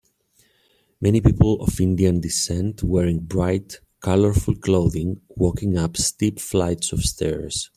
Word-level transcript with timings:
Many 0.99 1.21
people 1.21 1.61
of 1.61 1.79
Indian 1.79 2.21
descent 2.21 2.81
wearing 2.81 3.19
bright, 3.19 3.81
colorful 3.99 4.55
clothing 4.55 5.21
walking 5.29 5.77
up 5.77 5.95
steep 5.95 6.39
flights 6.39 6.91
of 6.91 7.03
stairs. 7.05 7.69